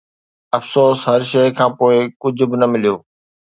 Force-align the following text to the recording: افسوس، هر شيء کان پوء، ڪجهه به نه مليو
افسوس، 0.57 0.99
هر 1.09 1.21
شيء 1.31 1.49
کان 1.57 1.69
پوء، 1.77 1.95
ڪجهه 2.21 2.45
به 2.51 2.55
نه 2.61 2.67
مليو 2.71 2.95